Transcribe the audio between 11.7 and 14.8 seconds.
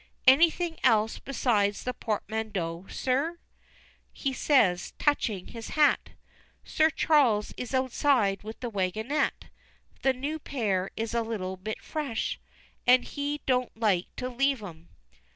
fresh, and he don't like to leave